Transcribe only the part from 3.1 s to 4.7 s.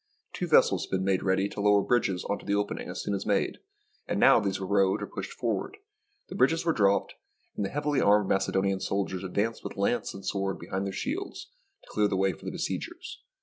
as made, and now these were